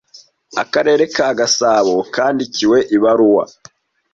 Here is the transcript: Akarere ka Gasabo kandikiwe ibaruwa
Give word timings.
Akarere 0.61 1.03
ka 1.15 1.27
Gasabo 1.39 1.95
kandikiwe 2.15 2.77
ibaruwa 2.95 3.43